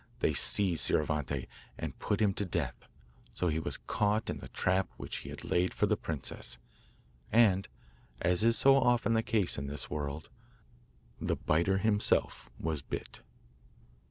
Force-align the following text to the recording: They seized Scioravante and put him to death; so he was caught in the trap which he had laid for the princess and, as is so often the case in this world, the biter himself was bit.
They 0.17 0.33
seized 0.33 0.81
Scioravante 0.89 1.47
and 1.77 1.99
put 1.99 2.21
him 2.21 2.33
to 2.33 2.43
death; 2.43 2.87
so 3.35 3.49
he 3.49 3.59
was 3.59 3.77
caught 3.77 4.31
in 4.31 4.39
the 4.39 4.47
trap 4.47 4.89
which 4.97 5.17
he 5.17 5.29
had 5.29 5.43
laid 5.43 5.75
for 5.75 5.85
the 5.85 5.95
princess 5.95 6.57
and, 7.31 7.67
as 8.19 8.43
is 8.43 8.57
so 8.57 8.77
often 8.77 9.13
the 9.13 9.21
case 9.21 9.59
in 9.59 9.67
this 9.67 9.91
world, 9.91 10.31
the 11.19 11.35
biter 11.35 11.77
himself 11.77 12.49
was 12.59 12.81
bit. 12.81 13.21